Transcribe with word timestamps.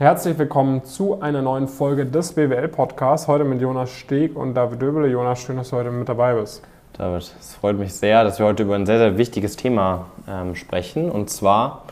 Herzlich 0.00 0.38
willkommen 0.38 0.82
zu 0.82 1.20
einer 1.20 1.42
neuen 1.42 1.68
Folge 1.68 2.06
des 2.06 2.32
BWL-Podcasts. 2.32 3.28
Heute 3.28 3.44
mit 3.44 3.60
Jonas 3.60 3.90
Steg 3.90 4.34
und 4.34 4.54
David 4.54 4.80
Döbele. 4.80 5.08
Jonas, 5.08 5.42
schön, 5.42 5.58
dass 5.58 5.68
du 5.68 5.76
heute 5.76 5.90
mit 5.90 6.08
dabei 6.08 6.32
bist. 6.32 6.62
David, 6.94 7.30
es 7.38 7.54
freut 7.56 7.76
mich 7.76 7.92
sehr, 7.92 8.24
dass 8.24 8.38
wir 8.38 8.46
heute 8.46 8.62
über 8.62 8.76
ein 8.76 8.86
sehr, 8.86 8.96
sehr 8.96 9.18
wichtiges 9.18 9.56
Thema 9.56 10.06
ähm, 10.26 10.56
sprechen. 10.56 11.10
Und 11.10 11.28
zwar, 11.28 11.84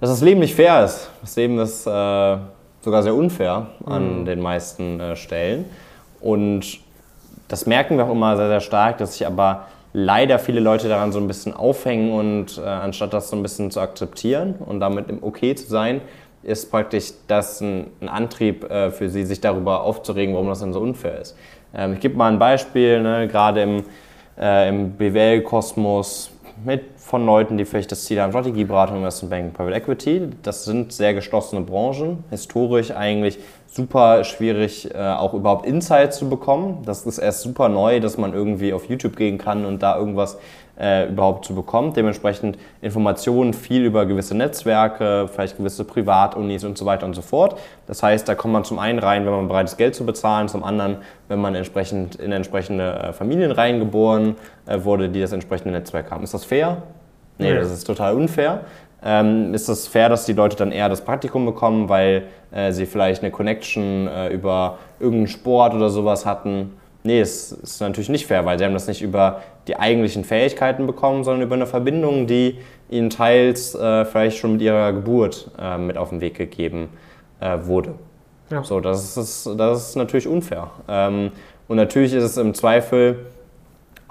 dass 0.00 0.08
das 0.08 0.22
Leben 0.22 0.40
nicht 0.40 0.54
fair 0.54 0.86
ist. 0.86 1.10
Das 1.20 1.36
Leben 1.36 1.58
ist 1.58 1.86
äh, 1.86 2.38
sogar 2.80 3.02
sehr 3.02 3.14
unfair 3.14 3.66
an 3.84 4.20
mhm. 4.20 4.24
den 4.24 4.40
meisten 4.40 4.98
äh, 4.98 5.14
Stellen. 5.14 5.66
Und 6.18 6.80
das 7.48 7.66
merken 7.66 7.98
wir 7.98 8.06
auch 8.06 8.12
immer 8.12 8.38
sehr, 8.38 8.48
sehr 8.48 8.60
stark, 8.60 8.96
dass 8.96 9.12
sich 9.18 9.26
aber 9.26 9.66
leider 9.92 10.38
viele 10.38 10.60
Leute 10.60 10.88
daran 10.88 11.12
so 11.12 11.18
ein 11.18 11.26
bisschen 11.26 11.52
aufhängen 11.52 12.12
und 12.12 12.56
äh, 12.56 12.62
anstatt 12.62 13.12
das 13.12 13.28
so 13.28 13.36
ein 13.36 13.42
bisschen 13.42 13.70
zu 13.70 13.80
akzeptieren 13.80 14.54
und 14.54 14.80
damit 14.80 15.10
im 15.10 15.22
Okay 15.22 15.54
zu 15.54 15.68
sein, 15.68 16.00
ist 16.42 16.70
praktisch 16.70 17.12
das 17.26 17.60
ein, 17.60 17.88
ein 18.00 18.08
Antrieb 18.08 18.68
äh, 18.70 18.90
für 18.90 19.08
sie, 19.08 19.24
sich 19.24 19.40
darüber 19.40 19.82
aufzuregen, 19.82 20.34
warum 20.34 20.48
das 20.48 20.60
denn 20.60 20.72
so 20.72 20.80
unfair 20.80 21.20
ist. 21.20 21.36
Ähm, 21.74 21.94
ich 21.94 22.00
gebe 22.00 22.16
mal 22.16 22.30
ein 22.30 22.38
Beispiel, 22.38 23.00
ne, 23.00 23.28
gerade 23.28 23.62
im, 23.62 23.84
äh, 24.38 24.68
im 24.68 24.92
BWL-Kosmos 24.92 26.30
mit 26.64 26.91
von 27.04 27.26
Leuten, 27.26 27.58
die 27.58 27.64
vielleicht 27.64 27.90
das 27.90 28.04
Ziel 28.04 28.20
haben, 28.20 28.30
Strategieberatung, 28.30 28.98
Investment 28.98 29.30
Banking, 29.30 29.52
Private 29.52 29.76
Equity. 29.76 30.30
Das 30.42 30.64
sind 30.64 30.92
sehr 30.92 31.14
geschlossene 31.14 31.60
Branchen, 31.62 32.24
historisch 32.30 32.90
eigentlich 32.92 33.38
super 33.66 34.22
schwierig, 34.24 34.94
äh, 34.94 34.98
auch 34.98 35.34
überhaupt 35.34 35.66
Insights 35.66 36.18
zu 36.18 36.28
bekommen. 36.28 36.82
Das 36.84 37.04
ist 37.04 37.18
erst 37.18 37.42
super 37.42 37.68
neu, 37.68 38.00
dass 38.00 38.18
man 38.18 38.34
irgendwie 38.34 38.72
auf 38.72 38.88
YouTube 38.88 39.16
gehen 39.16 39.38
kann 39.38 39.64
und 39.64 39.82
da 39.82 39.98
irgendwas 39.98 40.38
äh, 40.78 41.08
überhaupt 41.08 41.44
zu 41.44 41.54
bekommen. 41.54 41.92
Dementsprechend 41.92 42.58
Informationen 42.80 43.54
viel 43.54 43.84
über 43.84 44.06
gewisse 44.06 44.36
Netzwerke, 44.36 45.28
vielleicht 45.32 45.56
gewisse 45.56 45.84
Privatunis 45.84 46.64
und 46.64 46.78
so 46.78 46.84
weiter 46.84 47.06
und 47.06 47.14
so 47.14 47.22
fort. 47.22 47.58
Das 47.86 48.02
heißt, 48.02 48.28
da 48.28 48.34
kommt 48.34 48.52
man 48.52 48.64
zum 48.64 48.78
einen 48.78 48.98
rein, 48.98 49.24
wenn 49.24 49.32
man 49.32 49.48
bereit 49.48 49.66
ist, 49.66 49.76
Geld 49.76 49.94
zu 49.94 50.04
bezahlen, 50.04 50.48
zum 50.48 50.64
anderen, 50.64 50.98
wenn 51.28 51.40
man 51.40 51.54
entsprechend 51.54 52.16
in 52.16 52.32
entsprechende 52.32 52.92
äh, 52.92 53.12
Familien 53.12 53.52
reingeboren 53.52 54.36
äh, 54.66 54.82
wurde, 54.84 55.08
die 55.08 55.20
das 55.20 55.32
entsprechende 55.32 55.72
Netzwerk 55.72 56.10
haben. 56.10 56.24
Ist 56.24 56.34
das 56.34 56.44
fair? 56.44 56.82
Nee, 57.38 57.54
das 57.54 57.70
ist 57.70 57.84
total 57.84 58.14
unfair. 58.14 58.64
Ähm, 59.04 59.52
ist 59.52 59.68
es 59.68 59.88
fair, 59.88 60.08
dass 60.08 60.26
die 60.26 60.32
Leute 60.32 60.56
dann 60.56 60.70
eher 60.70 60.88
das 60.88 61.00
Praktikum 61.00 61.44
bekommen, 61.44 61.88
weil 61.88 62.24
äh, 62.52 62.70
sie 62.72 62.86
vielleicht 62.86 63.22
eine 63.22 63.32
Connection 63.32 64.06
äh, 64.06 64.28
über 64.28 64.78
irgendeinen 65.00 65.26
Sport 65.26 65.74
oder 65.74 65.90
sowas 65.90 66.24
hatten? 66.24 66.74
Nee, 67.02 67.20
es 67.20 67.50
ist 67.50 67.80
natürlich 67.80 68.08
nicht 68.08 68.26
fair, 68.26 68.44
weil 68.44 68.58
sie 68.58 68.64
haben 68.64 68.74
das 68.74 68.86
nicht 68.86 69.02
über 69.02 69.42
die 69.66 69.76
eigentlichen 69.76 70.22
Fähigkeiten 70.22 70.86
bekommen, 70.86 71.24
sondern 71.24 71.42
über 71.42 71.56
eine 71.56 71.66
Verbindung, 71.66 72.28
die 72.28 72.58
ihnen 72.90 73.10
teils 73.10 73.74
äh, 73.74 74.04
vielleicht 74.04 74.38
schon 74.38 74.52
mit 74.52 74.62
ihrer 74.62 74.92
Geburt 74.92 75.50
äh, 75.60 75.78
mit 75.78 75.96
auf 75.96 76.10
den 76.10 76.20
Weg 76.20 76.36
gegeben 76.36 76.90
äh, 77.40 77.58
wurde. 77.62 77.94
Ja. 78.50 78.62
So, 78.62 78.80
das 78.80 79.16
ist, 79.16 79.48
das 79.56 79.88
ist 79.88 79.96
natürlich 79.96 80.28
unfair. 80.28 80.70
Ähm, 80.88 81.32
und 81.66 81.76
natürlich 81.76 82.12
ist 82.12 82.24
es 82.24 82.36
im 82.36 82.54
Zweifel 82.54 83.26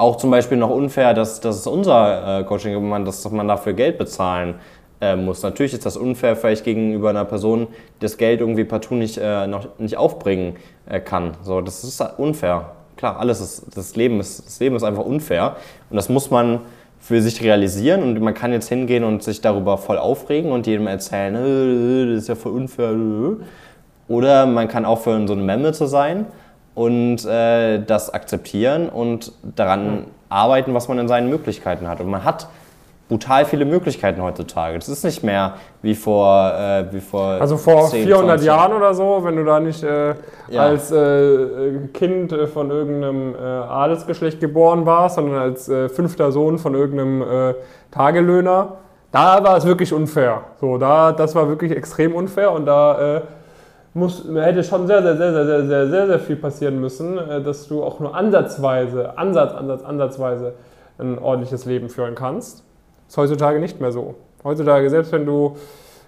auch 0.02 0.18
zum 0.18 0.32
Beispiel 0.32 0.58
noch 0.58 0.72
unfair, 0.72 1.14
dass, 1.14 1.40
dass 1.42 1.66
unser 1.68 2.40
äh, 2.40 2.44
Coaching, 2.44 2.90
man, 2.90 3.06
dass 3.06 3.30
man 3.30 3.48
dafür 3.48 3.74
Geld 3.74 4.00
bezahlen 4.00 4.56
äh, 5.00 5.16
muss. 5.16 5.44
Natürlich 5.44 5.74
ist 5.74 5.86
das 5.86 5.96
unfair 5.96 6.36
vielleicht 6.36 6.66
gegenüber 6.66 7.12
einer 7.12 7.24
Person, 7.24 7.68
die 7.70 8.00
das 8.00 8.18
Geld 8.18 8.42
irgendwie 8.42 8.64
partout 8.64 8.96
nicht, 8.96 9.20
äh, 9.20 9.46
noch 9.46 9.68
nicht 9.78 9.98
aufbringen 9.98 10.56
äh, 10.90 11.00
kann. 11.00 11.38
So, 11.44 11.62
das 11.62 11.84
ist 11.84 12.02
unfair. 12.18 12.72
Klar, 12.98 13.20
alles 13.20 13.42
ist, 13.42 13.78
das 13.78 13.96
Leben 13.96 14.20
ist, 14.20 14.46
das 14.46 14.60
Leben 14.60 14.76
ist 14.76 14.84
einfach 14.84 15.06
unfair. 15.06 15.56
Und 15.92 15.96
das 15.96 16.10
muss 16.10 16.32
man 16.32 16.62
für 17.00 17.22
sich 17.22 17.44
realisieren 17.44 18.02
und 18.02 18.20
man 18.22 18.34
kann 18.34 18.52
jetzt 18.54 18.70
hingehen 18.70 19.04
und 19.04 19.22
sich 19.24 19.42
darüber 19.42 19.78
voll 19.78 19.98
aufregen 19.98 20.52
und 20.52 20.66
jedem 20.66 20.88
erzählen, 20.88 21.36
äh, 21.36 22.14
das 22.14 22.24
ist 22.24 22.30
ja 22.30 22.36
voll 22.36 22.54
unfair. 22.54 22.96
Oder 24.08 24.48
man 24.48 24.68
kann 24.68 24.86
aufhören, 24.86 25.28
so 25.28 25.34
eine 25.34 25.44
Memme 25.44 25.74
zu 25.74 25.86
sein 25.86 26.26
und 26.76 27.26
äh, 27.26 27.84
das 27.84 28.14
akzeptieren 28.14 28.90
und 28.90 29.34
daran 29.56 30.06
arbeiten, 30.30 30.74
was 30.74 30.88
man 30.88 31.00
in 31.00 31.08
seinen 31.08 31.30
Möglichkeiten 31.30 31.88
hat. 31.88 32.00
Und 32.00 32.10
man 32.10 32.24
hat 32.24 32.48
brutal 33.12 33.44
viele 33.44 33.66
Möglichkeiten 33.66 34.22
heutzutage. 34.22 34.80
Das 34.80 34.88
ist 34.88 35.04
nicht 35.04 35.22
mehr 35.22 35.56
wie 35.82 35.96
vor 35.96 36.54
äh, 36.54 36.86
wie 36.94 37.02
vor 37.02 37.26
Also 37.42 37.58
vor 37.58 37.90
10, 37.90 38.06
400 38.06 38.40
20. 38.40 38.48
Jahren 38.48 38.72
oder 38.72 38.94
so, 38.94 39.20
wenn 39.24 39.36
du 39.36 39.44
da 39.44 39.60
nicht 39.60 39.84
äh, 39.84 40.16
ja. 40.50 40.62
als 40.62 40.94
äh, 40.94 41.88
Kind 41.94 42.32
äh, 42.32 42.48
von 42.48 42.72
irgendeinem 42.72 43.36
äh, 43.36 43.38
Adelsgeschlecht 43.38 44.40
geboren 44.40 44.86
warst, 44.86 45.16
sondern 45.16 45.42
als 45.42 45.68
äh, 45.68 45.90
fünfter 45.90 46.32
Sohn 46.32 46.58
von 46.58 46.74
irgendeinem 46.74 47.54
Tagelöhner, 47.92 48.78
da 49.12 49.44
war 49.44 49.58
es 49.58 49.66
wirklich 49.66 49.92
unfair. 49.92 50.44
So, 50.62 50.78
da, 50.78 51.12
das 51.12 51.36
war 51.36 51.50
wirklich 51.50 51.74
extrem 51.74 52.16
unfair 52.16 52.54
und 52.54 52.66
da 52.66 53.22
muss, 53.94 54.24
hätte 54.34 54.64
schon 54.64 54.88
sehr, 54.88 55.02
sehr, 55.02 55.18
sehr, 55.18 55.34
sehr, 55.34 55.46
sehr, 55.46 55.66
sehr, 55.66 55.88
sehr, 55.88 56.08
sehr 56.08 56.20
viel 56.20 56.36
passieren 56.38 56.80
müssen, 56.80 57.16
dass 57.16 57.68
du 57.68 57.84
auch 57.84 58.00
nur 58.00 58.16
ansatzweise, 58.16 59.18
Ansatz, 59.18 59.54
Ansatz, 59.54 59.84
ansatzweise 59.84 60.54
ein 60.98 61.20
ordentliches 61.20 61.66
Leben 61.66 61.90
führen 61.90 62.16
kannst. 62.16 62.64
Ist 63.08 63.18
heutzutage 63.18 63.60
nicht 63.60 63.82
mehr 63.82 63.92
so. 63.92 64.16
Heutzutage, 64.44 64.90
selbst 64.90 65.12
wenn 65.12 65.26
du 65.26 65.58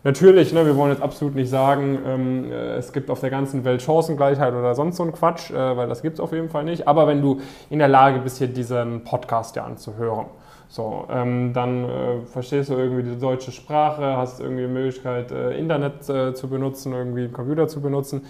Natürlich, 0.06 0.52
ne, 0.52 0.66
wir 0.66 0.76
wollen 0.76 0.92
jetzt 0.92 1.02
absolut 1.02 1.34
nicht 1.34 1.50
sagen, 1.50 1.98
ähm, 2.06 2.52
äh, 2.52 2.76
es 2.76 2.92
gibt 2.92 3.10
auf 3.10 3.22
der 3.22 3.30
ganzen 3.30 3.64
Welt 3.64 3.82
Chancengleichheit 3.82 4.54
oder 4.54 4.76
sonst 4.76 4.98
so 4.98 5.04
ein 5.04 5.14
Quatsch, 5.14 5.50
äh, 5.50 5.78
weil 5.78 5.88
das 5.88 6.02
gibt 6.02 6.16
es 6.16 6.20
auf 6.20 6.34
jeden 6.34 6.50
Fall 6.50 6.66
nicht. 6.66 6.90
Aber 6.90 7.08
wenn 7.08 7.22
du 7.22 7.40
in 7.70 7.80
der 7.80 7.88
Lage 7.88 8.20
bist, 8.20 8.38
hier 8.38 8.48
diesen 8.48 9.06
Podcast 9.06 9.56
ja 9.56 9.64
anzuhören, 9.64 10.26
so, 10.74 11.06
ähm, 11.12 11.54
dann 11.54 11.84
äh, 11.84 12.22
verstehst 12.26 12.72
du 12.72 12.74
irgendwie 12.74 13.04
die 13.04 13.20
deutsche 13.20 13.52
Sprache, 13.52 14.18
hast 14.18 14.40
irgendwie 14.40 14.64
die 14.64 14.68
Möglichkeit, 14.68 15.32
äh, 15.32 15.56
Internet 15.56 16.10
äh, 16.10 16.34
zu 16.34 16.48
benutzen, 16.48 16.94
irgendwie 16.94 17.26
einen 17.26 17.32
Computer 17.32 17.68
zu 17.68 17.80
benutzen. 17.80 18.26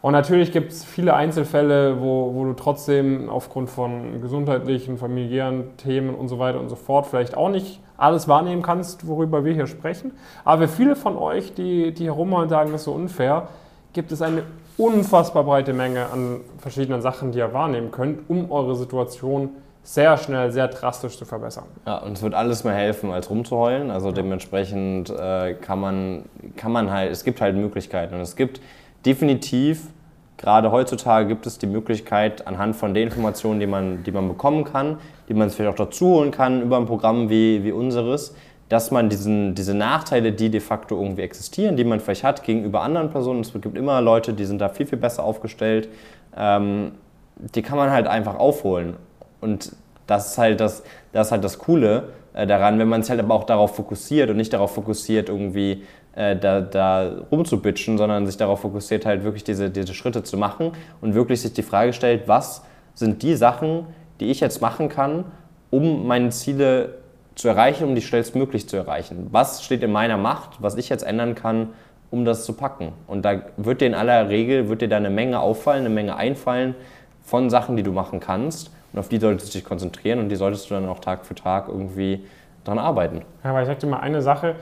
Und 0.00 0.12
natürlich 0.12 0.52
gibt 0.52 0.72
es 0.72 0.86
viele 0.86 1.12
Einzelfälle, 1.12 2.00
wo, 2.00 2.32
wo 2.32 2.46
du 2.46 2.54
trotzdem 2.54 3.28
aufgrund 3.28 3.68
von 3.68 4.22
gesundheitlichen, 4.22 4.96
familiären 4.96 5.76
Themen 5.76 6.14
und 6.14 6.28
so 6.28 6.38
weiter 6.38 6.60
und 6.60 6.70
so 6.70 6.76
fort 6.76 7.08
vielleicht 7.08 7.36
auch 7.36 7.50
nicht 7.50 7.78
alles 7.98 8.26
wahrnehmen 8.26 8.62
kannst, 8.62 9.06
worüber 9.06 9.44
wir 9.44 9.52
hier 9.52 9.66
sprechen. 9.66 10.12
Aber 10.46 10.68
für 10.68 10.74
viele 10.74 10.96
von 10.96 11.18
euch, 11.18 11.52
die, 11.52 11.92
die 11.92 12.06
herumholen 12.06 12.44
und 12.44 12.48
sagen, 12.48 12.72
das 12.72 12.80
ist 12.80 12.84
so 12.86 12.92
unfair, 12.92 13.48
gibt 13.92 14.12
es 14.12 14.22
eine 14.22 14.44
unfassbar 14.78 15.44
breite 15.44 15.74
Menge 15.74 16.06
an 16.10 16.40
verschiedenen 16.56 17.02
Sachen, 17.02 17.32
die 17.32 17.38
ihr 17.40 17.52
wahrnehmen 17.52 17.90
könnt, 17.90 18.30
um 18.30 18.50
eure 18.50 18.76
Situation 18.76 19.50
sehr 19.82 20.16
schnell, 20.16 20.52
sehr 20.52 20.68
drastisch 20.68 21.18
zu 21.18 21.24
verbessern. 21.24 21.64
Ja, 21.86 21.98
und 21.98 22.12
es 22.12 22.22
wird 22.22 22.34
alles 22.34 22.64
mehr 22.64 22.74
helfen, 22.74 23.10
als 23.10 23.28
rumzuheulen. 23.30 23.90
Also 23.90 24.12
dementsprechend 24.12 25.10
äh, 25.10 25.54
kann, 25.54 25.80
man, 25.80 26.24
kann 26.56 26.72
man 26.72 26.90
halt, 26.90 27.10
es 27.10 27.24
gibt 27.24 27.40
halt 27.40 27.56
Möglichkeiten. 27.56 28.14
Und 28.14 28.20
es 28.20 28.36
gibt 28.36 28.60
definitiv, 29.04 29.88
gerade 30.36 30.70
heutzutage 30.70 31.26
gibt 31.26 31.46
es 31.46 31.58
die 31.58 31.66
Möglichkeit, 31.66 32.46
anhand 32.46 32.76
von 32.76 32.94
den 32.94 33.08
Informationen, 33.08 33.58
die 33.58 33.66
man, 33.66 34.04
die 34.04 34.12
man 34.12 34.28
bekommen 34.28 34.64
kann, 34.64 34.98
die 35.28 35.34
man 35.34 35.50
vielleicht 35.50 35.72
auch 35.72 35.86
dazu 35.86 36.06
holen 36.06 36.30
kann 36.30 36.62
über 36.62 36.76
ein 36.76 36.86
Programm 36.86 37.28
wie, 37.28 37.64
wie 37.64 37.72
unseres, 37.72 38.34
dass 38.68 38.90
man 38.90 39.08
diesen, 39.08 39.54
diese 39.54 39.74
Nachteile, 39.74 40.32
die 40.32 40.48
de 40.48 40.60
facto 40.60 40.98
irgendwie 40.98 41.22
existieren, 41.22 41.76
die 41.76 41.84
man 41.84 42.00
vielleicht 42.00 42.24
hat 42.24 42.42
gegenüber 42.44 42.82
anderen 42.82 43.10
Personen, 43.10 43.40
es 43.40 43.52
gibt 43.52 43.76
immer 43.76 44.00
Leute, 44.00 44.32
die 44.32 44.44
sind 44.44 44.60
da 44.60 44.68
viel, 44.68 44.86
viel 44.86 44.98
besser 44.98 45.24
aufgestellt, 45.24 45.88
ähm, 46.36 46.92
die 47.36 47.62
kann 47.62 47.76
man 47.76 47.90
halt 47.90 48.06
einfach 48.06 48.38
aufholen. 48.38 48.96
Und 49.42 49.72
das 50.06 50.32
ist 50.32 50.38
halt 50.38 50.60
das, 50.60 50.82
das, 51.12 51.26
ist 51.26 51.32
halt 51.32 51.44
das 51.44 51.58
Coole 51.58 52.08
äh, 52.32 52.46
daran, 52.46 52.78
wenn 52.78 52.88
man 52.88 53.02
sich 53.02 53.10
halt 53.10 53.20
aber 53.20 53.34
auch 53.34 53.44
darauf 53.44 53.76
fokussiert 53.76 54.30
und 54.30 54.36
nicht 54.38 54.52
darauf 54.52 54.72
fokussiert, 54.72 55.28
irgendwie 55.28 55.82
äh, 56.14 56.36
da, 56.36 56.60
da 56.60 57.10
rumzubitchen, 57.30 57.98
sondern 57.98 58.26
sich 58.26 58.36
darauf 58.36 58.60
fokussiert, 58.60 59.04
halt 59.04 59.24
wirklich 59.24 59.44
diese, 59.44 59.68
diese 59.68 59.92
Schritte 59.94 60.22
zu 60.22 60.36
machen 60.36 60.72
und 61.00 61.14
wirklich 61.14 61.42
sich 61.42 61.52
die 61.52 61.62
Frage 61.62 61.92
stellt, 61.92 62.28
was 62.28 62.62
sind 62.94 63.22
die 63.22 63.34
Sachen, 63.34 63.86
die 64.20 64.30
ich 64.30 64.40
jetzt 64.40 64.60
machen 64.60 64.88
kann, 64.88 65.24
um 65.70 66.06
meine 66.06 66.30
Ziele 66.30 66.98
zu 67.34 67.48
erreichen, 67.48 67.84
um 67.84 67.94
die 67.94 68.02
schnellstmöglich 68.02 68.68
zu 68.68 68.76
erreichen. 68.76 69.28
Was 69.30 69.64
steht 69.64 69.82
in 69.82 69.90
meiner 69.90 70.18
Macht, 70.18 70.62
was 70.62 70.76
ich 70.76 70.88
jetzt 70.88 71.02
ändern 71.02 71.34
kann, 71.34 71.70
um 72.10 72.24
das 72.24 72.44
zu 72.44 72.52
packen? 72.52 72.92
Und 73.06 73.24
da 73.24 73.40
wird 73.56 73.80
dir 73.80 73.86
in 73.86 73.94
aller 73.94 74.28
Regel 74.28 74.68
wird 74.68 74.82
dir 74.82 74.88
da 74.88 74.98
eine 74.98 75.10
Menge 75.10 75.40
auffallen, 75.40 75.86
eine 75.86 75.94
Menge 75.94 76.16
einfallen 76.16 76.74
von 77.22 77.48
Sachen, 77.48 77.76
die 77.76 77.82
du 77.82 77.92
machen 77.92 78.20
kannst. 78.20 78.70
Und 78.92 78.98
auf 78.98 79.08
die 79.08 79.18
solltest 79.18 79.48
du 79.48 79.58
dich 79.58 79.64
konzentrieren 79.64 80.18
und 80.18 80.28
die 80.28 80.36
solltest 80.36 80.70
du 80.70 80.74
dann 80.74 80.88
auch 80.88 80.98
Tag 81.00 81.24
für 81.24 81.34
Tag 81.34 81.68
irgendwie 81.68 82.24
daran 82.64 82.78
arbeiten. 82.78 83.22
Ja, 83.42 83.50
aber 83.50 83.62
ich 83.62 83.66
sag 83.66 83.78
dir 83.78 83.86
mal 83.86 84.00
eine 84.00 84.22
Sache, 84.22 84.56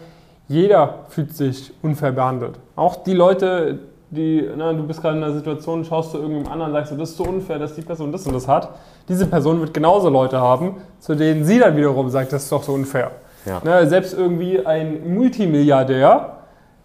jeder 0.48 1.00
fühlt 1.08 1.34
sich 1.34 1.72
unfair 1.82 2.12
behandelt. 2.12 2.58
Auch 2.76 3.04
die 3.04 3.14
Leute, 3.14 3.78
die, 4.10 4.48
na, 4.56 4.72
du 4.72 4.84
bist 4.86 5.00
gerade 5.00 5.16
in 5.16 5.22
einer 5.22 5.32
Situation, 5.32 5.84
schaust 5.84 6.14
du 6.14 6.18
irgendeinem 6.18 6.52
anderen, 6.52 6.72
sagst 6.72 6.92
du, 6.92 6.96
das 6.96 7.10
ist 7.10 7.16
so 7.16 7.24
unfair, 7.24 7.58
dass 7.58 7.74
die 7.74 7.82
Person 7.82 8.10
das 8.10 8.26
und 8.26 8.34
das 8.34 8.48
hat. 8.48 8.70
Diese 9.08 9.26
Person 9.26 9.60
wird 9.60 9.74
genauso 9.74 10.08
Leute 10.08 10.40
haben, 10.40 10.76
zu 10.98 11.14
denen 11.14 11.44
sie 11.44 11.58
dann 11.58 11.76
wiederum 11.76 12.08
sagt, 12.08 12.32
das 12.32 12.44
ist 12.44 12.52
doch 12.52 12.62
so 12.62 12.72
unfair. 12.72 13.12
Ja. 13.46 13.60
Na, 13.64 13.86
selbst 13.86 14.14
irgendwie 14.14 14.64
ein 14.64 15.14
Multimilliardär 15.14 16.39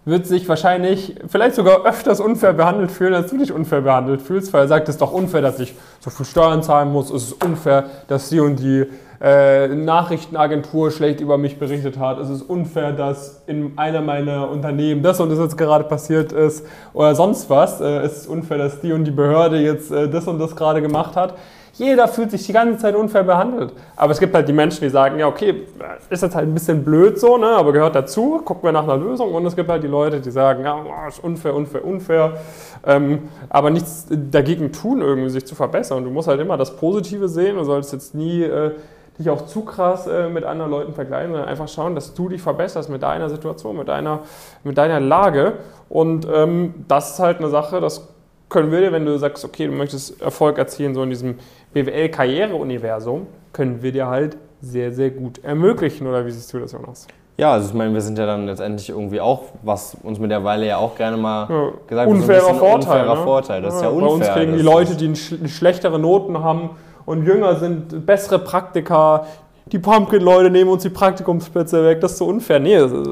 wird 0.05 0.27
sich 0.27 0.47
wahrscheinlich 0.47 1.15
vielleicht 1.27 1.55
sogar 1.55 1.83
öfters 1.83 2.19
unfair 2.19 2.53
behandelt 2.53 2.91
fühlen, 2.91 3.15
als 3.15 3.31
du 3.31 3.37
dich 3.37 3.51
unfair 3.51 3.81
behandelt 3.81 4.21
fühlst, 4.21 4.53
weil 4.53 4.61
er 4.61 4.67
sagt, 4.67 4.87
es 4.87 4.95
ist 4.95 5.01
doch 5.01 5.11
unfair, 5.11 5.41
dass 5.41 5.59
ich 5.59 5.73
so 5.99 6.11
viel 6.11 6.25
Steuern 6.25 6.61
zahlen 6.61 6.91
muss, 6.91 7.11
es 7.11 7.23
ist 7.23 7.43
unfair, 7.43 7.85
dass 8.07 8.29
die 8.29 8.39
und 8.39 8.57
die 8.59 8.85
äh, 9.21 9.67
Nachrichtenagentur 9.67 10.91
schlecht 10.91 11.21
über 11.21 11.37
mich 11.37 11.57
berichtet 11.57 11.97
hat. 11.97 12.19
Es 12.19 12.29
ist 12.29 12.43
unfair, 12.43 12.91
dass 12.91 13.41
in 13.47 13.77
einer 13.77 14.01
meiner 14.01 14.49
Unternehmen 14.49 15.01
das 15.01 15.19
und 15.19 15.29
das 15.29 15.39
jetzt 15.39 15.57
gerade 15.57 15.85
passiert 15.85 16.31
ist 16.31 16.65
oder 16.93 17.15
sonst 17.15 17.49
was. 17.49 17.81
Äh, 17.81 18.01
es 18.01 18.17
ist 18.17 18.27
unfair, 18.27 18.57
dass 18.59 18.81
die 18.81 18.91
und 18.91 19.05
die 19.05 19.11
Behörde 19.11 19.57
jetzt 19.57 19.91
äh, 19.91 20.09
das 20.09 20.27
und 20.27 20.37
das 20.37 20.55
gerade 20.55 20.81
gemacht 20.81 21.15
hat. 21.15 21.35
Jeder 21.77 22.07
fühlt 22.07 22.31
sich 22.31 22.45
die 22.45 22.53
ganze 22.53 22.77
Zeit 22.79 22.95
unfair 22.95 23.23
behandelt. 23.23 23.73
Aber 23.97 24.13
es 24.13 24.19
gibt 24.19 24.33
halt 24.33 24.47
die 24.47 24.53
Menschen, 24.53 24.81
die 24.81 24.89
sagen, 24.89 25.19
ja, 25.19 25.27
okay, 25.27 25.63
ist 26.09 26.23
jetzt 26.23 26.33
halt 26.33 26.47
ein 26.47 26.53
bisschen 26.53 26.85
blöd 26.85 27.19
so, 27.19 27.37
ne, 27.37 27.47
aber 27.47 27.73
gehört 27.73 27.95
dazu, 27.95 28.41
gucken 28.45 28.63
wir 28.63 28.71
nach 28.71 28.83
einer 28.83 28.95
Lösung. 28.95 29.33
Und 29.33 29.45
es 29.45 29.57
gibt 29.57 29.69
halt 29.69 29.83
die 29.83 29.87
Leute, 29.87 30.21
die 30.21 30.31
sagen, 30.31 30.63
ja, 30.63 31.07
ist 31.07 31.21
unfair, 31.21 31.53
unfair, 31.53 31.83
unfair. 31.83 32.37
Ähm, 32.85 33.27
aber 33.49 33.71
nichts 33.71 34.07
dagegen 34.09 34.71
tun, 34.71 35.01
irgendwie 35.01 35.29
sich 35.29 35.45
zu 35.45 35.53
verbessern. 35.53 35.97
Und 35.97 36.05
du 36.05 36.11
musst 36.11 36.29
halt 36.29 36.39
immer 36.39 36.55
das 36.55 36.77
Positive 36.77 37.27
sehen. 37.27 37.57
Du 37.57 37.65
solltest 37.65 37.91
jetzt 37.91 38.15
nie 38.15 38.43
äh, 38.43 38.71
dich 39.19 39.29
auch 39.29 39.45
zu 39.45 39.61
krass 39.61 40.07
äh, 40.07 40.29
mit 40.29 40.45
anderen 40.45 40.71
Leuten 40.71 40.93
vergleichen, 40.93 41.31
sondern 41.31 41.49
einfach 41.49 41.67
schauen, 41.67 41.93
dass 41.93 42.13
du 42.13 42.29
dich 42.29 42.41
verbesserst 42.41 42.89
mit 42.89 43.03
deiner 43.03 43.29
Situation, 43.29 43.75
mit 43.75 43.89
deiner, 43.89 44.19
mit 44.63 44.77
deiner 44.77 45.01
Lage. 45.01 45.53
Und 45.89 46.25
ähm, 46.33 46.85
das 46.87 47.11
ist 47.11 47.19
halt 47.19 47.39
eine 47.39 47.49
Sache, 47.49 47.81
das 47.81 48.07
können 48.49 48.71
wir 48.71 48.79
dir, 48.79 48.91
wenn 48.91 49.05
du 49.05 49.17
sagst, 49.17 49.43
okay, 49.43 49.67
du 49.67 49.73
möchtest 49.73 50.21
Erfolg 50.21 50.57
erzielen, 50.57 50.93
so 50.93 51.03
in 51.03 51.09
diesem 51.09 51.39
BWL-Karriere-Universum, 51.75 53.27
können 53.51 53.83
wir 53.83 53.91
dir 53.91 54.07
halt 54.07 54.37
sehr, 54.61 54.93
sehr 54.93 55.09
gut 55.11 55.43
ermöglichen. 55.43 56.07
Oder 56.07 56.25
wie 56.25 56.31
siehst 56.31 56.51
du 56.53 56.59
das, 56.59 56.71
Jonas? 56.71 57.05
Ja, 57.37 57.51
also 57.51 57.67
ich 57.67 57.73
meine, 57.73 57.93
wir 57.93 57.99
sind 57.99 58.17
ja 58.17 58.25
dann 58.25 58.45
letztendlich 58.45 58.89
irgendwie 58.89 59.19
auch, 59.19 59.43
was 59.61 59.97
uns 60.01 60.19
mit 60.19 60.31
der 60.31 60.45
Weile 60.45 60.65
ja 60.65 60.77
auch 60.77 60.95
gerne 60.95 61.17
mal 61.17 61.47
ja, 61.49 61.71
gesagt 61.85 62.09
wird, 62.09 62.21
unfairer 62.21 62.53
so 62.53 62.53
Vorteil. 62.53 62.75
Unfairer 62.75 63.15
ne? 63.15 63.23
Vorteil. 63.23 63.61
Das 63.61 63.73
ja, 63.73 63.79
ist 63.79 63.83
ja 63.83 63.89
unfair. 63.89 64.07
Bei 64.07 64.13
uns 64.13 64.27
kriegen 64.29 64.53
die 64.53 64.61
Leute, 64.61 64.95
die 64.95 65.49
schlechtere 65.49 65.99
Noten 65.99 66.41
haben 66.41 66.69
und 67.05 67.25
jünger 67.25 67.55
sind, 67.57 68.05
bessere 68.05 68.39
Praktika. 68.39 69.25
Die 69.65 69.79
Pumpkin-Leute 69.79 70.49
nehmen 70.49 70.69
uns 70.69 70.83
die 70.83 70.89
Praktikumsplätze 70.89 71.83
weg. 71.83 71.99
Das 71.99 72.13
ist 72.13 72.19
so 72.19 72.27
unfair. 72.27 72.59
Nee, 72.59 72.77
das 72.77 72.93
ist, 72.93 73.09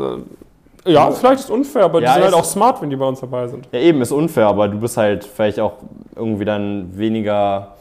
ja, 0.86 1.12
vielleicht 1.12 1.40
ist 1.40 1.46
es 1.46 1.50
unfair, 1.52 1.86
aber 1.86 2.02
ja, 2.02 2.08
die 2.08 2.14
sind 2.14 2.24
halt 2.24 2.34
auch 2.34 2.46
smart, 2.46 2.82
wenn 2.82 2.90
die 2.90 2.96
bei 2.96 3.06
uns 3.06 3.20
dabei 3.20 3.48
sind. 3.48 3.68
Ja, 3.72 3.80
eben, 3.80 4.02
ist 4.02 4.12
unfair, 4.12 4.48
aber 4.48 4.70
du 4.70 4.80
bist 4.80 4.96
halt 4.96 5.26
vielleicht 5.26 5.60
auch 5.60 5.74
irgendwie 6.16 6.46
dann 6.46 6.98
weniger 6.98 7.74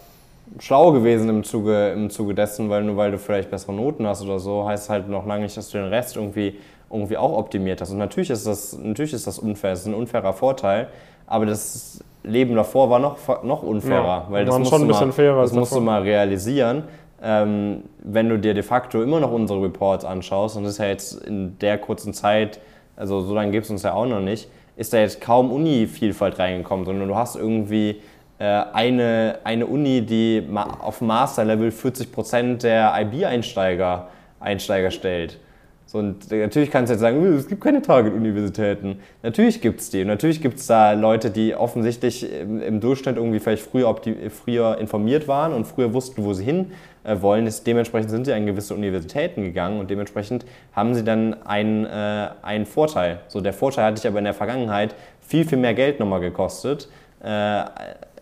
schlau 0.59 0.93
gewesen 0.93 1.29
im 1.29 1.45
Zuge, 1.45 1.91
im 1.91 2.11
Zuge 2.11 2.35
dessen, 2.35 2.69
weil 2.71 2.83
nur 2.85 2.97
weil 2.97 3.11
du 3.11 3.19
vielleicht 3.19 3.51
bessere 3.51 3.73
Noten 3.73 4.07
hast 4.07 4.23
oder 4.23 4.39
so, 4.39 4.67
heißt 4.67 4.91
halt 4.91 5.09
noch 5.09 5.27
lange 5.27 5.45
nicht, 5.45 5.57
dass 5.57 5.71
du 5.71 5.79
den 5.79 5.89
Rest 5.89 6.17
irgendwie, 6.17 6.59
irgendwie 6.91 7.17
auch 7.17 7.37
optimiert 7.37 7.81
hast. 7.81 7.91
Und 7.91 7.99
natürlich 7.99 8.31
ist 8.31 8.47
das, 8.47 8.79
natürlich 8.79 9.13
ist 9.13 9.27
das 9.27 9.39
unfair, 9.39 9.73
es 9.73 9.81
ist 9.81 9.87
ein 9.87 9.95
unfairer 9.95 10.33
Vorteil, 10.33 10.89
aber 11.27 11.47
das 11.47 12.03
Leben 12.25 12.55
davor 12.55 12.91
war 12.91 12.99
noch, 12.99 13.17
noch 13.43 13.63
unfairer, 13.63 14.05
ja, 14.05 14.27
weil 14.29 14.45
das, 14.45 14.59
musst, 14.59 14.73
du 14.73 14.79
mal, 14.79 15.13
das 15.17 15.53
musst 15.53 15.75
du 15.75 15.81
mal 15.81 16.03
realisieren. 16.03 16.85
Ähm, 17.25 17.85
wenn 18.03 18.29
du 18.29 18.39
dir 18.39 18.53
de 18.53 18.65
facto 18.65 19.01
immer 19.01 19.21
noch 19.21 19.31
unsere 19.31 19.63
Reports 19.63 20.05
anschaust, 20.05 20.57
und 20.57 20.65
das 20.65 20.73
ist 20.73 20.79
ja 20.79 20.87
jetzt 20.87 21.25
in 21.25 21.57
der 21.61 21.79
kurzen 21.79 22.13
Zeit, 22.13 22.61
also 22.97 23.21
so 23.21 23.35
lange 23.35 23.53
gibt 23.53 23.65
es 23.65 23.71
uns 23.71 23.83
ja 23.85 23.95
auch 23.95 24.07
noch 24.07 24.21
nicht, 24.21 24.49
ist 24.77 24.93
da 24.93 24.99
jetzt 24.99 25.21
kaum 25.21 25.53
Uni-Vielfalt 25.53 26.39
reingekommen, 26.39 26.85
sondern 26.85 27.09
du 27.09 27.15
hast 27.15 27.37
irgendwie 27.37 28.01
eine, 28.45 29.39
eine 29.45 29.67
Uni, 29.67 30.03
die 30.03 30.47
auf 30.81 31.01
Master-Level 31.01 31.71
40% 31.71 32.63
der 32.63 32.95
IB-Einsteiger 33.01 34.09
Einsteiger 34.43 34.91
stellt. 34.91 35.39
So, 35.87 35.99
und 35.99 36.31
natürlich 36.31 36.71
kannst 36.71 36.89
du 36.89 36.95
jetzt 36.95 37.01
sagen, 37.01 37.21
uh, 37.21 37.37
es 37.37 37.47
gibt 37.47 37.63
keine 37.63 37.83
Target-Universitäten. 37.83 39.01
Natürlich 39.23 39.61
gibt 39.61 39.81
es 39.81 39.91
die. 39.91 40.01
Und 40.01 40.07
natürlich 40.07 40.41
gibt 40.41 40.59
es 40.59 40.67
da 40.67 40.93
Leute, 40.93 41.31
die 41.31 41.55
offensichtlich 41.55 42.33
im, 42.33 42.63
im 42.63 42.81
Durchschnitt 42.81 43.17
irgendwie 43.17 43.41
vielleicht 43.41 43.63
früher, 43.63 43.95
früher, 44.31 44.79
informiert 44.79 45.29
waren 45.29 45.53
und 45.53 45.67
früher 45.67 45.93
wussten, 45.93 46.25
wo 46.25 46.33
sie 46.33 46.45
hin 46.45 46.73
äh, 47.05 47.21
wollen. 47.21 47.53
dementsprechend 47.67 48.11
sind 48.11 48.25
sie 48.25 48.33
an 48.33 48.47
gewisse 48.47 48.75
Universitäten 48.75 49.43
gegangen 49.43 49.81
und 49.81 49.91
dementsprechend 49.91 50.47
haben 50.75 50.95
sie 50.95 51.05
dann 51.05 51.43
einen, 51.43 51.85
äh, 51.85 52.29
einen 52.41 52.65
Vorteil. 52.65 53.21
So, 53.29 53.43
der 53.43 53.53
Vorteil 53.53 53.85
hatte 53.85 53.99
ich 53.99 54.07
aber 54.07 54.19
in 54.19 54.25
der 54.25 54.35
Vergangenheit 54.35 54.95
viel, 55.21 55.45
viel 55.45 55.59
mehr 55.59 55.75
Geld 55.75 56.01
nochmal 56.01 56.21
gekostet. 56.21 56.89
Äh, 57.23 57.65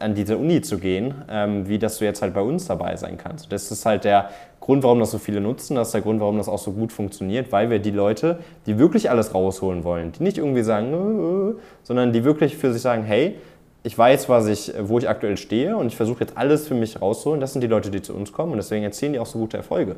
an 0.00 0.14
diese 0.14 0.38
Uni 0.38 0.62
zu 0.62 0.78
gehen, 0.78 1.14
ähm, 1.30 1.68
wie 1.68 1.78
dass 1.78 1.98
du 1.98 2.04
jetzt 2.04 2.22
halt 2.22 2.34
bei 2.34 2.40
uns 2.40 2.66
dabei 2.66 2.96
sein 2.96 3.18
kannst. 3.18 3.52
Das 3.52 3.70
ist 3.70 3.86
halt 3.86 4.04
der 4.04 4.30
Grund, 4.60 4.82
warum 4.82 4.98
das 4.98 5.10
so 5.10 5.18
viele 5.18 5.40
nutzen, 5.40 5.76
das 5.76 5.88
ist 5.88 5.92
der 5.92 6.00
Grund, 6.00 6.20
warum 6.20 6.38
das 6.38 6.48
auch 6.48 6.58
so 6.58 6.72
gut 6.72 6.92
funktioniert, 6.92 7.52
weil 7.52 7.70
wir 7.70 7.78
die 7.78 7.90
Leute, 7.90 8.38
die 8.66 8.78
wirklich 8.78 9.10
alles 9.10 9.34
rausholen 9.34 9.84
wollen, 9.84 10.12
die 10.12 10.22
nicht 10.22 10.38
irgendwie 10.38 10.62
sagen, 10.62 10.92
äh, 10.92 11.50
äh, 11.50 11.54
sondern 11.82 12.12
die 12.12 12.24
wirklich 12.24 12.56
für 12.56 12.72
sich 12.72 12.82
sagen, 12.82 13.04
hey, 13.04 13.36
ich 13.82 13.96
weiß, 13.96 14.28
was 14.28 14.46
ich, 14.46 14.72
wo 14.80 14.98
ich 14.98 15.08
aktuell 15.08 15.36
stehe 15.36 15.76
und 15.76 15.86
ich 15.86 15.96
versuche 15.96 16.20
jetzt 16.20 16.36
alles 16.36 16.68
für 16.68 16.74
mich 16.74 17.00
rauszuholen. 17.00 17.40
Das 17.40 17.52
sind 17.52 17.62
die 17.62 17.66
Leute, 17.66 17.90
die 17.90 18.02
zu 18.02 18.14
uns 18.14 18.32
kommen 18.32 18.52
und 18.52 18.58
deswegen 18.58 18.84
erzielen 18.84 19.14
die 19.14 19.18
auch 19.18 19.26
so 19.26 19.38
gute 19.38 19.56
Erfolge. 19.56 19.96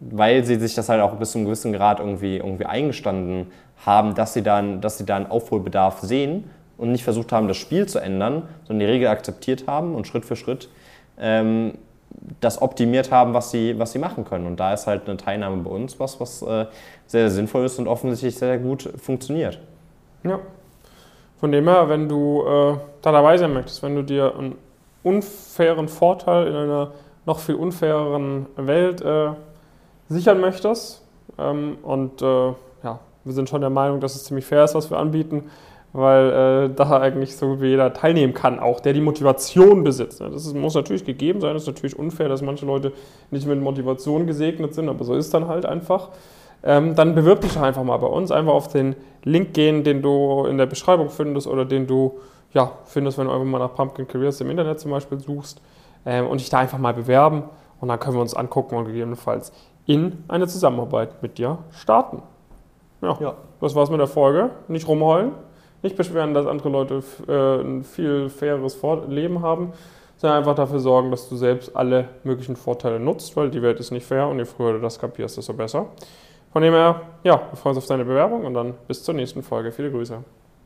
Weil 0.00 0.44
sie 0.44 0.56
sich 0.56 0.74
das 0.74 0.90
halt 0.90 1.00
auch 1.00 1.14
bis 1.14 1.32
zu 1.32 1.38
einem 1.38 1.46
gewissen 1.46 1.72
Grad 1.72 2.00
irgendwie, 2.00 2.36
irgendwie 2.36 2.66
eingestanden 2.66 3.46
haben, 3.86 4.14
dass 4.14 4.34
sie, 4.34 4.42
dann, 4.42 4.82
dass 4.82 4.98
sie 4.98 5.06
da 5.06 5.16
einen 5.16 5.26
Aufholbedarf 5.26 6.00
sehen 6.00 6.50
und 6.78 6.92
nicht 6.92 7.04
versucht 7.04 7.32
haben, 7.32 7.48
das 7.48 7.56
Spiel 7.56 7.86
zu 7.86 7.98
ändern, 7.98 8.42
sondern 8.66 8.80
die 8.80 8.92
Regel 8.92 9.08
akzeptiert 9.08 9.66
haben 9.66 9.94
und 9.94 10.06
Schritt 10.06 10.24
für 10.24 10.36
Schritt 10.36 10.68
ähm, 11.18 11.74
das 12.40 12.62
optimiert 12.62 13.10
haben, 13.10 13.34
was 13.34 13.50
sie, 13.50 13.78
was 13.78 13.92
sie 13.92 13.98
machen 13.98 14.24
können. 14.24 14.46
Und 14.46 14.58
da 14.58 14.72
ist 14.72 14.86
halt 14.86 15.06
eine 15.06 15.16
Teilnahme 15.16 15.62
bei 15.62 15.70
uns 15.70 15.98
was, 16.00 16.18
was 16.20 16.42
äh, 16.42 16.46
sehr, 16.46 16.68
sehr 17.06 17.30
sinnvoll 17.30 17.64
ist 17.64 17.78
und 17.78 17.88
offensichtlich 17.88 18.36
sehr, 18.36 18.48
sehr 18.48 18.58
gut 18.58 18.90
funktioniert. 18.96 19.60
Ja. 20.24 20.38
Von 21.38 21.52
dem 21.52 21.68
her, 21.68 21.88
wenn 21.88 22.08
du 22.08 22.42
äh, 22.42 22.76
da 23.02 23.12
dabei 23.12 23.36
sein 23.36 23.52
möchtest, 23.52 23.82
wenn 23.82 23.94
du 23.94 24.02
dir 24.02 24.34
einen 24.36 24.56
unfairen 25.02 25.88
Vorteil 25.88 26.46
in 26.46 26.54
einer 26.54 26.92
noch 27.26 27.38
viel 27.40 27.56
unfaireren 27.56 28.46
Welt 28.56 29.02
äh, 29.02 29.30
sichern 30.08 30.40
möchtest, 30.40 31.02
ähm, 31.38 31.78
und 31.82 32.22
äh, 32.22 32.46
ja, 32.82 33.00
wir 33.24 33.32
sind 33.32 33.48
schon 33.48 33.60
der 33.60 33.70
Meinung, 33.70 34.00
dass 34.00 34.14
es 34.14 34.24
ziemlich 34.24 34.46
fair 34.46 34.64
ist, 34.64 34.74
was 34.74 34.90
wir 34.90 34.98
anbieten, 34.98 35.50
weil 35.96 36.68
äh, 36.68 36.74
da 36.74 37.00
eigentlich 37.00 37.36
so 37.36 37.60
wie 37.60 37.68
jeder 37.68 37.92
teilnehmen 37.92 38.34
kann, 38.34 38.58
auch 38.58 38.80
der 38.80 38.92
die 38.92 39.00
Motivation 39.00 39.82
besitzt. 39.82 40.20
Das 40.20 40.46
ist, 40.46 40.54
muss 40.54 40.74
natürlich 40.74 41.04
gegeben 41.04 41.40
sein, 41.40 41.54
das 41.54 41.62
ist 41.62 41.68
natürlich 41.68 41.98
unfair, 41.98 42.28
dass 42.28 42.42
manche 42.42 42.66
Leute 42.66 42.92
nicht 43.30 43.46
mit 43.46 43.60
Motivation 43.60 44.26
gesegnet 44.26 44.74
sind, 44.74 44.88
aber 44.88 45.04
so 45.04 45.14
ist 45.14 45.32
dann 45.32 45.48
halt 45.48 45.64
einfach. 45.64 46.10
Ähm, 46.62 46.94
dann 46.94 47.14
bewirb 47.14 47.40
dich 47.40 47.54
doch 47.54 47.62
einfach 47.62 47.82
mal 47.82 47.96
bei 47.96 48.06
uns, 48.06 48.30
einfach 48.30 48.52
auf 48.52 48.68
den 48.68 48.94
Link 49.24 49.54
gehen, 49.54 49.84
den 49.84 50.02
du 50.02 50.44
in 50.44 50.58
der 50.58 50.66
Beschreibung 50.66 51.08
findest 51.08 51.46
oder 51.46 51.64
den 51.64 51.86
du 51.86 52.18
ja, 52.52 52.72
findest, 52.84 53.16
wenn 53.18 53.26
du 53.26 53.32
einfach 53.32 53.46
mal 53.46 53.58
nach 53.58 53.74
Pumpkin 53.74 54.06
Careers 54.06 54.40
im 54.40 54.50
Internet 54.50 54.80
zum 54.80 54.90
Beispiel 54.90 55.18
suchst 55.18 55.62
ähm, 56.04 56.26
und 56.26 56.40
dich 56.40 56.50
da 56.50 56.58
einfach 56.58 56.78
mal 56.78 56.92
bewerben 56.94 57.44
und 57.80 57.88
dann 57.88 57.98
können 57.98 58.16
wir 58.16 58.22
uns 58.22 58.34
angucken 58.34 58.76
und 58.76 58.84
gegebenenfalls 58.84 59.52
in 59.86 60.24
eine 60.28 60.46
Zusammenarbeit 60.46 61.22
mit 61.22 61.38
dir 61.38 61.58
starten. 61.70 62.22
Ja, 63.00 63.16
ja. 63.20 63.34
das 63.60 63.74
war's 63.74 63.90
mit 63.90 64.00
der 64.00 64.08
Folge. 64.08 64.50
Nicht 64.68 64.88
rumheulen 64.88 65.32
nicht 65.82 65.96
beschweren, 65.96 66.34
dass 66.34 66.46
andere 66.46 66.68
Leute 66.68 67.02
äh, 67.28 67.60
ein 67.62 67.84
viel 67.84 68.28
faires 68.28 68.78
Leben 69.08 69.42
haben, 69.42 69.72
sondern 70.16 70.38
einfach 70.38 70.54
dafür 70.54 70.80
sorgen, 70.80 71.10
dass 71.10 71.28
du 71.28 71.36
selbst 71.36 71.76
alle 71.76 72.08
möglichen 72.24 72.56
Vorteile 72.56 72.98
nutzt, 72.98 73.36
weil 73.36 73.50
die 73.50 73.62
Welt 73.62 73.80
ist 73.80 73.90
nicht 73.90 74.06
fair 74.06 74.28
und 74.28 74.38
je 74.38 74.44
früher 74.44 74.72
du 74.72 74.80
das 74.80 74.98
kapierst, 74.98 75.36
desto 75.36 75.52
besser. 75.52 75.86
Von 76.52 76.62
dem 76.62 76.72
her, 76.72 77.02
ja, 77.22 77.40
wir 77.50 77.56
freuen 77.56 77.76
uns 77.76 77.84
auf 77.84 77.88
deine 77.88 78.04
Bewerbung 78.04 78.44
und 78.44 78.54
dann 78.54 78.74
bis 78.88 79.02
zur 79.02 79.14
nächsten 79.14 79.42
Folge. 79.42 79.72
Viele 79.72 79.90
Grüße. 79.90 80.22